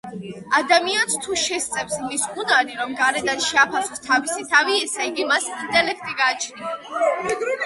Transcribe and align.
ადამიანს 0.59 1.17
თუ 1.25 1.35
შესწევს 1.41 1.97
იმის 2.05 2.23
უნარი, 2.43 2.77
რომ 2.79 2.95
გარედან 3.01 3.43
შეაფასოს 3.49 4.03
თავისი 4.07 4.47
თავი, 4.55 4.79
ესეიგი 4.87 5.29
მას 5.35 5.51
ინტელექტი 5.53 6.19
გააჩნია 6.25 7.55